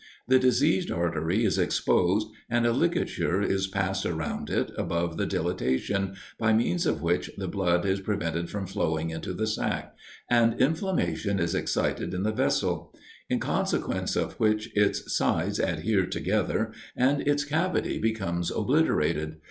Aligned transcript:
The 0.27 0.39
diseased 0.39 0.89
artery 0.91 1.45
is 1.45 1.59
exposed, 1.59 2.29
and 2.49 2.65
a 2.65 2.71
ligature 2.71 3.39
is 3.43 3.67
passed 3.67 4.03
around 4.03 4.49
it, 4.49 4.71
above 4.75 5.15
the 5.15 5.27
dilatation, 5.27 6.15
by 6.39 6.53
means 6.53 6.87
of 6.87 7.03
which 7.03 7.29
the 7.37 7.47
blood 7.47 7.85
is 7.85 7.99
prevented 7.99 8.49
from 8.49 8.65
flowing 8.65 9.11
into 9.11 9.31
the 9.31 9.45
sac, 9.45 9.93
and 10.27 10.59
inflammation 10.59 11.37
is 11.37 11.53
excited 11.53 12.15
in 12.15 12.23
the 12.23 12.31
vessel; 12.33 12.91
in 13.29 13.39
consequence 13.39 14.15
of 14.15 14.39
which 14.39 14.71
its 14.75 15.15
sides 15.15 15.59
adhere 15.59 16.07
together, 16.07 16.71
and 16.95 17.21
its 17.27 17.45
cavity 17.45 17.99
becomes 17.99 18.49
obliterated. 18.49 19.35